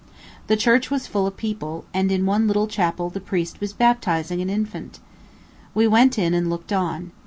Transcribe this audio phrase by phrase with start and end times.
[0.47, 4.41] The church was full of people, and in one little chapel the priest was baptizing
[4.41, 4.97] an infant.
[5.75, 7.11] We went in and looked on.